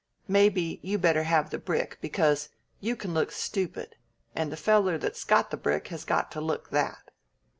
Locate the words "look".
3.13-3.31, 6.41-6.71